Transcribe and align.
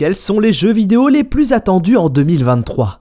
Quels 0.00 0.16
sont 0.16 0.40
les 0.40 0.54
jeux 0.54 0.72
vidéo 0.72 1.10
les 1.10 1.24
plus 1.24 1.52
attendus 1.52 1.98
en 1.98 2.08
2023 2.08 3.00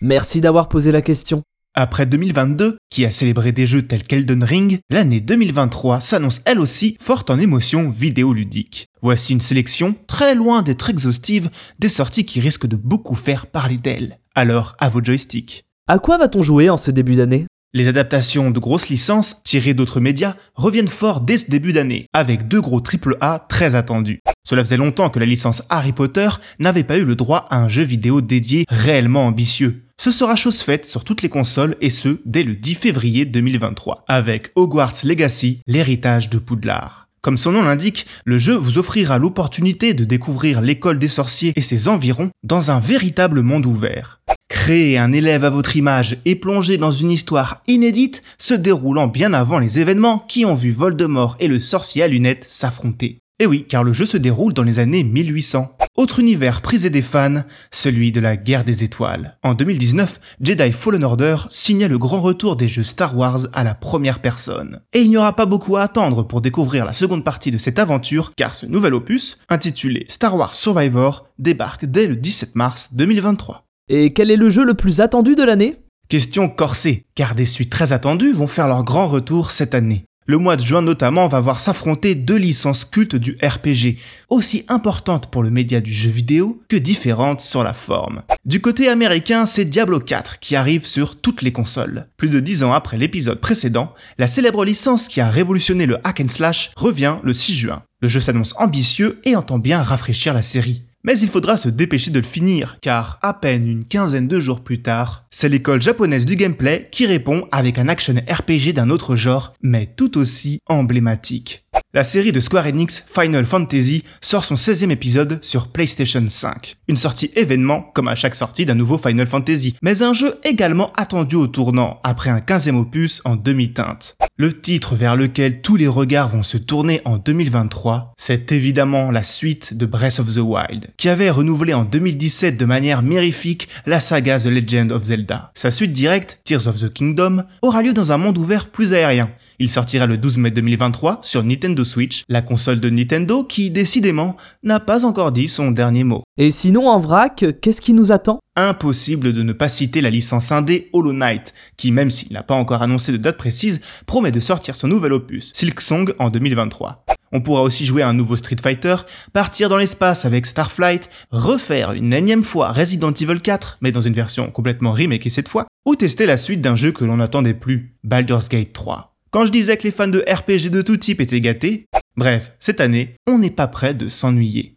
Merci 0.00 0.40
d'avoir 0.40 0.70
posé 0.70 0.90
la 0.90 1.02
question. 1.02 1.42
Après 1.74 2.06
2022, 2.06 2.78
qui 2.88 3.04
a 3.04 3.10
célébré 3.10 3.52
des 3.52 3.66
jeux 3.66 3.82
tels 3.82 4.04
qu'Elden 4.04 4.42
Ring, 4.42 4.78
l'année 4.88 5.20
2023 5.20 6.00
s'annonce 6.00 6.40
elle 6.46 6.60
aussi 6.60 6.96
forte 6.98 7.28
en 7.28 7.38
émotions 7.38 7.90
vidéoludiques. 7.90 8.86
Voici 9.02 9.34
une 9.34 9.42
sélection, 9.42 9.94
très 10.06 10.34
loin 10.34 10.62
d'être 10.62 10.88
exhaustive, 10.88 11.50
des 11.78 11.90
sorties 11.90 12.24
qui 12.24 12.40
risquent 12.40 12.68
de 12.68 12.76
beaucoup 12.76 13.16
faire 13.16 13.46
parler 13.46 13.76
d'elles. 13.76 14.18
Alors, 14.34 14.76
à 14.78 14.88
vos 14.88 15.04
joysticks. 15.04 15.64
À 15.88 15.98
quoi 15.98 16.16
va-t-on 16.16 16.40
jouer 16.40 16.70
en 16.70 16.78
ce 16.78 16.90
début 16.90 17.16
d'année? 17.16 17.44
Les 17.76 17.88
adaptations 17.88 18.52
de 18.52 18.60
grosses 18.60 18.88
licences 18.88 19.42
tirées 19.42 19.74
d'autres 19.74 19.98
médias 19.98 20.36
reviennent 20.54 20.86
fort 20.86 21.20
dès 21.20 21.38
ce 21.38 21.50
début 21.50 21.72
d'année, 21.72 22.06
avec 22.12 22.46
deux 22.46 22.60
gros 22.60 22.80
AAA 22.80 23.46
très 23.48 23.74
attendus. 23.74 24.20
Cela 24.44 24.62
faisait 24.62 24.76
longtemps 24.76 25.10
que 25.10 25.18
la 25.18 25.26
licence 25.26 25.64
Harry 25.70 25.92
Potter 25.92 26.28
n'avait 26.60 26.84
pas 26.84 26.98
eu 26.98 27.04
le 27.04 27.16
droit 27.16 27.48
à 27.50 27.58
un 27.58 27.68
jeu 27.68 27.82
vidéo 27.82 28.20
dédié 28.20 28.64
réellement 28.68 29.26
ambitieux. 29.26 29.82
Ce 30.00 30.12
sera 30.12 30.36
chose 30.36 30.60
faite 30.60 30.86
sur 30.86 31.02
toutes 31.02 31.22
les 31.22 31.28
consoles 31.28 31.74
et 31.80 31.90
ce, 31.90 32.20
dès 32.24 32.44
le 32.44 32.54
10 32.54 32.76
février 32.76 33.24
2023, 33.24 34.04
avec 34.06 34.52
Hogwarts 34.54 35.02
Legacy, 35.02 35.58
l'héritage 35.66 36.30
de 36.30 36.38
Poudlard. 36.38 37.08
Comme 37.22 37.38
son 37.38 37.50
nom 37.50 37.62
l'indique, 37.62 38.06
le 38.24 38.38
jeu 38.38 38.54
vous 38.54 38.78
offrira 38.78 39.18
l'opportunité 39.18 39.94
de 39.94 40.04
découvrir 40.04 40.60
l'école 40.60 41.00
des 41.00 41.08
sorciers 41.08 41.52
et 41.56 41.62
ses 41.62 41.88
environs 41.88 42.30
dans 42.44 42.70
un 42.70 42.78
véritable 42.78 43.42
monde 43.42 43.66
ouvert. 43.66 44.20
Créer 44.54 44.96
un 44.98 45.12
élève 45.12 45.44
à 45.44 45.50
votre 45.50 45.76
image 45.76 46.16
et 46.24 46.36
plonger 46.36 46.78
dans 46.78 46.92
une 46.92 47.10
histoire 47.10 47.60
inédite 47.66 48.22
se 48.38 48.54
déroulant 48.54 49.08
bien 49.08 49.34
avant 49.34 49.58
les 49.58 49.80
événements 49.80 50.20
qui 50.20 50.46
ont 50.46 50.54
vu 50.54 50.70
Voldemort 50.70 51.36
et 51.40 51.48
le 51.48 51.58
sorcier 51.58 52.04
à 52.04 52.08
lunettes 52.08 52.44
s'affronter. 52.44 53.18
Et 53.40 53.46
oui, 53.46 53.66
car 53.68 53.82
le 53.82 53.92
jeu 53.92 54.06
se 54.06 54.16
déroule 54.16 54.54
dans 54.54 54.62
les 54.62 54.78
années 54.78 55.02
1800. 55.02 55.76
Autre 55.96 56.20
univers 56.20 56.62
prisé 56.62 56.88
des 56.88 57.02
fans, 57.02 57.42
celui 57.72 58.12
de 58.12 58.20
la 58.20 58.36
guerre 58.36 58.64
des 58.64 58.84
étoiles. 58.84 59.36
En 59.42 59.54
2019, 59.54 60.20
Jedi 60.40 60.72
Fallen 60.72 61.04
Order 61.04 61.36
signait 61.50 61.88
le 61.88 61.98
grand 61.98 62.22
retour 62.22 62.56
des 62.56 62.68
jeux 62.68 62.84
Star 62.84 63.18
Wars 63.18 63.40
à 63.52 63.64
la 63.64 63.74
première 63.74 64.20
personne. 64.20 64.80
Et 64.92 65.00
il 65.00 65.10
n'y 65.10 65.18
aura 65.18 65.34
pas 65.34 65.46
beaucoup 65.46 65.76
à 65.76 65.82
attendre 65.82 66.22
pour 66.22 66.40
découvrir 66.40 66.84
la 66.84 66.92
seconde 66.92 67.24
partie 67.24 67.50
de 67.50 67.58
cette 67.58 67.80
aventure, 67.80 68.32
car 68.36 68.54
ce 68.54 68.66
nouvel 68.66 68.94
opus, 68.94 69.36
intitulé 69.50 70.06
Star 70.08 70.36
Wars 70.36 70.54
Survivor, 70.54 71.26
débarque 71.40 71.86
dès 71.86 72.06
le 72.06 72.16
17 72.16 72.54
mars 72.54 72.90
2023. 72.94 73.63
Et 73.88 74.14
quel 74.14 74.30
est 74.30 74.36
le 74.36 74.48
jeu 74.48 74.64
le 74.64 74.72
plus 74.72 75.02
attendu 75.02 75.34
de 75.34 75.42
l'année? 75.42 75.76
Question 76.08 76.48
corsée, 76.48 77.04
car 77.14 77.34
des 77.34 77.44
suites 77.44 77.70
très 77.70 77.92
attendues 77.92 78.32
vont 78.32 78.46
faire 78.46 78.66
leur 78.66 78.82
grand 78.82 79.08
retour 79.08 79.50
cette 79.50 79.74
année. 79.74 80.04
Le 80.26 80.38
mois 80.38 80.56
de 80.56 80.62
juin 80.62 80.80
notamment 80.80 81.28
va 81.28 81.38
voir 81.40 81.60
s'affronter 81.60 82.14
deux 82.14 82.36
licences 82.36 82.86
cultes 82.86 83.16
du 83.16 83.36
RPG, 83.42 83.98
aussi 84.30 84.64
importantes 84.68 85.30
pour 85.30 85.42
le 85.42 85.50
média 85.50 85.82
du 85.82 85.92
jeu 85.92 86.08
vidéo 86.08 86.62
que 86.70 86.76
différentes 86.76 87.42
sur 87.42 87.62
la 87.62 87.74
forme. 87.74 88.22
Du 88.46 88.62
côté 88.62 88.88
américain, 88.88 89.44
c'est 89.44 89.66
Diablo 89.66 90.00
4 90.00 90.38
qui 90.38 90.56
arrive 90.56 90.86
sur 90.86 91.20
toutes 91.20 91.42
les 91.42 91.52
consoles. 91.52 92.06
Plus 92.16 92.30
de 92.30 92.40
dix 92.40 92.62
ans 92.62 92.72
après 92.72 92.96
l'épisode 92.96 93.38
précédent, 93.38 93.92
la 94.16 94.26
célèbre 94.26 94.64
licence 94.64 95.08
qui 95.08 95.20
a 95.20 95.28
révolutionné 95.28 95.84
le 95.84 95.98
hack 96.04 96.20
and 96.20 96.30
slash 96.30 96.70
revient 96.74 97.18
le 97.22 97.34
6 97.34 97.54
juin. 97.54 97.82
Le 98.00 98.08
jeu 98.08 98.20
s'annonce 98.20 98.54
ambitieux 98.56 99.20
et 99.24 99.36
entend 99.36 99.58
bien 99.58 99.82
rafraîchir 99.82 100.32
la 100.32 100.42
série. 100.42 100.84
Mais 101.06 101.18
il 101.18 101.28
faudra 101.28 101.58
se 101.58 101.68
dépêcher 101.68 102.10
de 102.10 102.18
le 102.18 102.24
finir, 102.24 102.78
car 102.80 103.18
à 103.20 103.34
peine 103.34 103.68
une 103.68 103.84
quinzaine 103.84 104.26
de 104.26 104.40
jours 104.40 104.64
plus 104.64 104.80
tard, 104.80 105.26
c'est 105.30 105.50
l'école 105.50 105.82
japonaise 105.82 106.24
du 106.24 106.34
gameplay 106.34 106.88
qui 106.90 107.06
répond 107.06 107.46
avec 107.52 107.78
un 107.78 107.88
action 107.88 108.14
RPG 108.14 108.72
d'un 108.72 108.88
autre 108.88 109.14
genre, 109.14 109.52
mais 109.60 109.92
tout 109.96 110.16
aussi 110.16 110.60
emblématique. 110.66 111.63
La 111.94 112.02
série 112.02 112.32
de 112.32 112.40
Square 112.40 112.66
Enix 112.66 113.04
Final 113.06 113.44
Fantasy 113.44 114.02
sort 114.20 114.44
son 114.44 114.56
16e 114.56 114.90
épisode 114.90 115.38
sur 115.42 115.68
PlayStation 115.68 116.24
5. 116.28 116.74
Une 116.88 116.96
sortie 116.96 117.30
événement, 117.36 117.82
comme 117.94 118.08
à 118.08 118.16
chaque 118.16 118.34
sortie 118.34 118.66
d'un 118.66 118.74
nouveau 118.74 118.98
Final 118.98 119.28
Fantasy, 119.28 119.76
mais 119.80 120.02
un 120.02 120.12
jeu 120.12 120.34
également 120.42 120.92
attendu 120.96 121.36
au 121.36 121.46
tournant, 121.46 122.00
après 122.02 122.30
un 122.30 122.40
15e 122.40 122.74
opus 122.74 123.22
en 123.24 123.36
demi-teinte. 123.36 124.16
Le 124.36 124.60
titre 124.60 124.96
vers 124.96 125.14
lequel 125.14 125.62
tous 125.62 125.76
les 125.76 125.86
regards 125.86 126.30
vont 126.30 126.42
se 126.42 126.56
tourner 126.56 127.00
en 127.04 127.18
2023, 127.18 128.14
c'est 128.16 128.50
évidemment 128.50 129.12
la 129.12 129.22
suite 129.22 129.74
de 129.74 129.86
Breath 129.86 130.18
of 130.18 130.34
the 130.34 130.38
Wild, 130.38 130.88
qui 130.96 131.08
avait 131.08 131.30
renouvelé 131.30 131.74
en 131.74 131.84
2017 131.84 132.56
de 132.56 132.64
manière 132.64 133.02
mirifique 133.02 133.68
la 133.86 134.00
saga 134.00 134.40
The 134.40 134.46
Legend 134.46 134.90
of 134.90 135.04
Zelda. 135.04 135.52
Sa 135.54 135.70
suite 135.70 135.92
directe, 135.92 136.40
Tears 136.42 136.66
of 136.66 136.80
the 136.80 136.92
Kingdom, 136.92 137.44
aura 137.62 137.82
lieu 137.82 137.92
dans 137.92 138.10
un 138.10 138.18
monde 138.18 138.36
ouvert 138.36 138.70
plus 138.70 138.92
aérien, 138.94 139.30
il 139.58 139.70
sortira 139.70 140.06
le 140.06 140.18
12 140.18 140.38
mai 140.38 140.50
2023 140.50 141.20
sur 141.22 141.44
Nintendo 141.44 141.84
Switch, 141.84 142.22
la 142.28 142.42
console 142.42 142.80
de 142.80 142.90
Nintendo 142.90 143.44
qui, 143.44 143.70
décidément, 143.70 144.36
n'a 144.62 144.80
pas 144.80 145.04
encore 145.04 145.32
dit 145.32 145.48
son 145.48 145.70
dernier 145.70 146.04
mot. 146.04 146.22
Et 146.36 146.50
sinon, 146.50 146.88
en 146.88 146.98
vrac, 146.98 147.44
qu'est-ce 147.60 147.80
qui 147.80 147.92
nous 147.92 148.12
attend? 148.12 148.40
Impossible 148.56 149.32
de 149.32 149.42
ne 149.42 149.52
pas 149.52 149.68
citer 149.68 150.00
la 150.00 150.10
licence 150.10 150.52
indé 150.52 150.88
Hollow 150.92 151.12
Knight, 151.12 151.54
qui, 151.76 151.90
même 151.90 152.10
s'il 152.10 152.32
n'a 152.32 152.42
pas 152.42 152.54
encore 152.54 152.82
annoncé 152.82 153.12
de 153.12 153.16
date 153.16 153.36
précise, 153.36 153.80
promet 154.06 154.32
de 154.32 154.40
sortir 154.40 154.76
son 154.76 154.88
nouvel 154.88 155.12
opus, 155.12 155.50
Silk 155.54 155.80
Song, 155.80 156.14
en 156.18 156.30
2023. 156.30 157.04
On 157.32 157.40
pourra 157.40 157.62
aussi 157.62 157.84
jouer 157.84 158.02
à 158.02 158.08
un 158.08 158.14
nouveau 158.14 158.36
Street 158.36 158.56
Fighter, 158.62 158.94
partir 159.32 159.68
dans 159.68 159.76
l'espace 159.76 160.24
avec 160.24 160.46
Starflight, 160.46 161.10
refaire 161.32 161.92
une 161.92 162.12
énième 162.12 162.44
fois 162.44 162.70
Resident 162.70 163.12
Evil 163.12 163.40
4, 163.40 163.78
mais 163.80 163.90
dans 163.90 164.02
une 164.02 164.14
version 164.14 164.50
complètement 164.52 164.92
remakée 164.92 165.30
cette 165.30 165.48
fois, 165.48 165.66
ou 165.84 165.96
tester 165.96 166.26
la 166.26 166.36
suite 166.36 166.60
d'un 166.60 166.76
jeu 166.76 166.92
que 166.92 167.04
l'on 167.04 167.16
n'attendait 167.16 167.54
plus, 167.54 167.96
Baldur's 168.04 168.48
Gate 168.48 168.72
3. 168.72 169.13
Quand 169.34 169.46
je 169.46 169.50
disais 169.50 169.76
que 169.76 169.82
les 169.82 169.90
fans 169.90 170.06
de 170.06 170.20
RPG 170.20 170.70
de 170.70 170.80
tout 170.80 170.96
type 170.96 171.20
étaient 171.20 171.40
gâtés, 171.40 171.88
bref, 172.16 172.52
cette 172.60 172.80
année, 172.80 173.16
on 173.26 173.36
n'est 173.36 173.50
pas 173.50 173.66
prêt 173.66 173.92
de 173.92 174.08
s'ennuyer. 174.08 174.76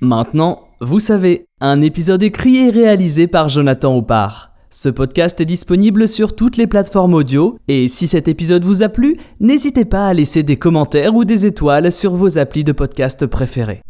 Maintenant, 0.00 0.68
vous 0.80 1.00
savez, 1.00 1.44
un 1.60 1.82
épisode 1.82 2.22
écrit 2.22 2.56
et 2.56 2.70
réalisé 2.70 3.26
par 3.26 3.50
Jonathan 3.50 3.94
Oppard. 3.94 4.52
Ce 4.70 4.88
podcast 4.88 5.38
est 5.42 5.44
disponible 5.44 6.08
sur 6.08 6.34
toutes 6.34 6.56
les 6.56 6.66
plateformes 6.66 7.12
audio, 7.12 7.58
et 7.68 7.88
si 7.88 8.06
cet 8.06 8.26
épisode 8.26 8.64
vous 8.64 8.82
a 8.82 8.88
plu, 8.88 9.18
n'hésitez 9.38 9.84
pas 9.84 10.08
à 10.08 10.14
laisser 10.14 10.42
des 10.42 10.56
commentaires 10.56 11.14
ou 11.14 11.26
des 11.26 11.44
étoiles 11.44 11.92
sur 11.92 12.14
vos 12.14 12.38
applis 12.38 12.64
de 12.64 12.72
podcast 12.72 13.26
préférés. 13.26 13.82